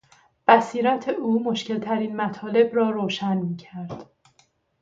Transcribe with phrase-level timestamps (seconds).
[0.47, 4.09] بصیرت او مشکلترین مطالب را روشن میکرد.